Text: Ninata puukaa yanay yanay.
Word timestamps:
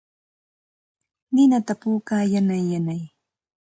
Ninata 1.33 1.73
puukaa 1.81 2.23
yanay 2.33 2.63
yanay. 2.73 3.01